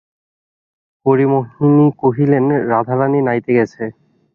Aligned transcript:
হরিমোহিনী 1.05 1.87
কহিলেন, 2.01 2.45
রাধারানী 2.71 3.19
নাইতে 3.27 3.51
গেছে। 3.57 3.83